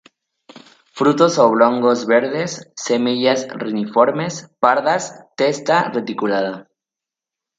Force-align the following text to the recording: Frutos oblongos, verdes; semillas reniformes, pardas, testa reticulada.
Frutos 0.93 1.37
oblongos, 1.37 2.07
verdes; 2.07 2.71
semillas 2.75 3.47
reniformes, 3.49 4.49
pardas, 4.59 5.11
testa 5.37 5.91
reticulada. 5.93 6.67